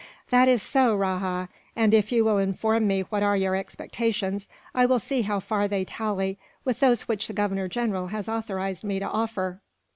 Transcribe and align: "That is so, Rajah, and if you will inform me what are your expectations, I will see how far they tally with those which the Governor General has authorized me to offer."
"That 0.31 0.47
is 0.47 0.63
so, 0.63 0.95
Rajah, 0.95 1.47
and 1.75 1.93
if 1.93 2.11
you 2.11 2.25
will 2.25 2.39
inform 2.39 2.87
me 2.87 3.01
what 3.11 3.21
are 3.21 3.37
your 3.37 3.55
expectations, 3.55 4.49
I 4.73 4.87
will 4.87 4.97
see 4.97 5.21
how 5.21 5.39
far 5.39 5.67
they 5.67 5.85
tally 5.85 6.39
with 6.65 6.79
those 6.79 7.03
which 7.03 7.27
the 7.27 7.33
Governor 7.33 7.67
General 7.67 8.07
has 8.07 8.27
authorized 8.27 8.83
me 8.83 8.97
to 8.97 9.07
offer." 9.07 9.61